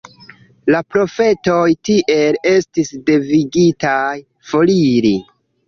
La 0.75 0.79
profetoj 0.95 1.59
tiel 1.89 2.41
estis 2.53 2.91
devigitaj 3.13 4.17
foriri. 4.51 5.17